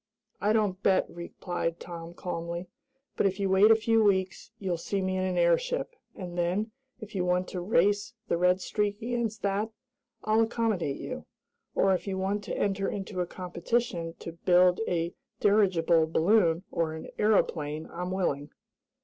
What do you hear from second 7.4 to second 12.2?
to race the Red Streak against that, I'll accommodate you. Or, if you